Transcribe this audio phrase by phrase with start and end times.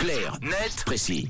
[0.00, 1.28] Clair, net, précis.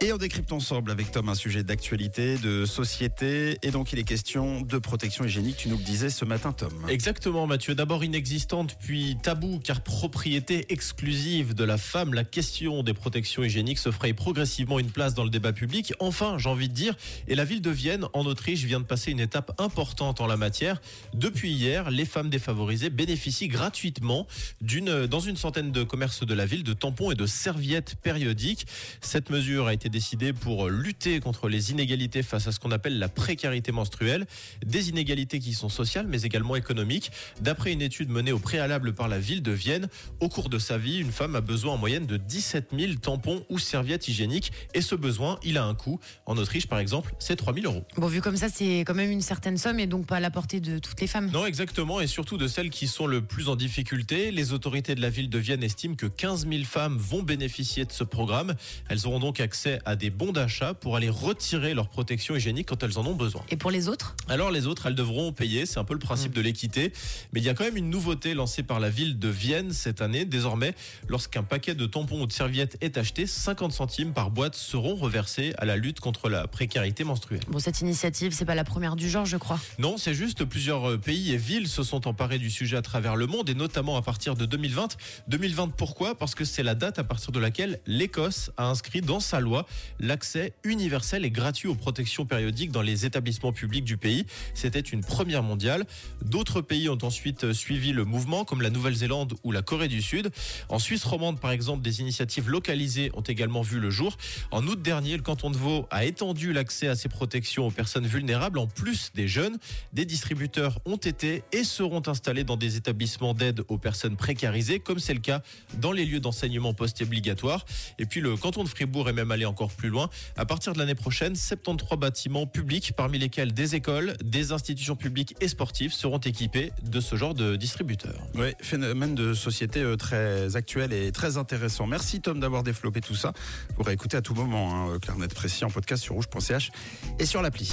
[0.00, 3.56] Et on décrypte ensemble avec Tom un sujet d'actualité, de société.
[3.62, 5.56] Et donc, il est question de protection hygiénique.
[5.56, 6.72] Tu nous le disais ce matin, Tom.
[6.88, 7.74] Exactement, Mathieu.
[7.74, 12.12] D'abord inexistante, puis tabou, car propriété exclusive de la femme.
[12.12, 15.94] La question des protections hygiéniques se fraye progressivement une place dans le débat public.
[16.00, 16.96] Enfin, j'ai envie de dire,
[17.28, 20.36] et la ville de Vienne, en Autriche, vient de passer une étape importante en la
[20.36, 20.82] matière.
[21.14, 24.26] Depuis hier, les femmes défavorisées bénéficient gratuitement
[24.60, 28.66] d'une, dans une centaine de commerces de la ville de tampons et de serviettes périodiques.
[29.00, 32.98] Cette mesure a été décidé pour lutter contre les inégalités face à ce qu'on appelle
[32.98, 34.26] la précarité menstruelle,
[34.64, 37.10] des inégalités qui sont sociales mais également économiques.
[37.40, 39.88] D'après une étude menée au préalable par la ville de Vienne,
[40.20, 43.44] au cours de sa vie, une femme a besoin en moyenne de 17 000 tampons
[43.48, 46.00] ou serviettes hygiéniques et ce besoin, il a un coût.
[46.26, 47.84] En Autriche, par exemple, c'est 3 000 euros.
[47.96, 50.30] Bon, vu comme ça, c'est quand même une certaine somme et donc pas à la
[50.30, 51.30] portée de toutes les femmes.
[51.30, 54.30] Non, exactement, et surtout de celles qui sont le plus en difficulté.
[54.30, 57.92] Les autorités de la ville de Vienne estiment que 15 000 femmes vont bénéficier de
[57.92, 58.54] ce programme.
[58.88, 62.82] Elles auront donc accès à des bons d'achat pour aller retirer leur protection hygiénique quand
[62.82, 63.42] elles en ont besoin.
[63.50, 64.16] Et pour les autres?
[64.28, 66.36] Alors les autres, elles devront payer, c'est un peu le principe mmh.
[66.36, 66.92] de l'équité,
[67.32, 70.00] mais il y a quand même une nouveauté lancée par la ville de Vienne cette
[70.00, 70.24] année.
[70.24, 70.74] Désormais,
[71.08, 75.54] lorsqu'un paquet de tampons ou de serviettes est acheté, 50 centimes par boîte seront reversés
[75.58, 77.42] à la lutte contre la précarité menstruelle.
[77.48, 79.60] Bon, cette initiative, c'est pas la première du genre, je crois.
[79.78, 83.16] Non, c'est juste plusieurs euh, pays et villes se sont emparés du sujet à travers
[83.16, 84.96] le monde et notamment à partir de 2020.
[85.28, 86.14] 2020 pourquoi?
[86.16, 89.63] Parce que c'est la date à partir de laquelle l'Écosse a inscrit dans sa loi
[90.00, 94.26] l'accès universel et gratuit aux protections périodiques dans les établissements publics du pays.
[94.54, 95.86] C'était une première mondiale.
[96.24, 100.30] D'autres pays ont ensuite suivi le mouvement, comme la Nouvelle-Zélande ou la Corée du Sud.
[100.68, 104.16] En Suisse romande, par exemple, des initiatives localisées ont également vu le jour.
[104.50, 108.06] En août dernier, le canton de Vaud a étendu l'accès à ces protections aux personnes
[108.06, 109.58] vulnérables, en plus des jeunes.
[109.92, 114.98] Des distributeurs ont été et seront installés dans des établissements d'aide aux personnes précarisées, comme
[114.98, 115.42] c'est le cas
[115.78, 117.64] dans les lieux d'enseignement post-obligatoire.
[117.98, 120.10] Et puis le canton de Fribourg est même allé encore plus loin.
[120.36, 125.36] À partir de l'année prochaine, 73 bâtiments publics, parmi lesquels des écoles, des institutions publiques
[125.40, 128.18] et sportives, seront équipés de ce genre de distributeurs.
[128.34, 131.86] Oui, phénomène de société euh, très actuel et très intéressant.
[131.86, 133.32] Merci Tom d'avoir développé tout ça.
[133.68, 136.72] Vous pourrez écouter à tout moment, hein, Clarnet Précis en podcast sur rouge.ch
[137.20, 137.72] et sur l'appli.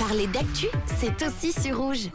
[0.00, 0.66] Parler d'actu,
[0.98, 2.08] c'est aussi sur rouge.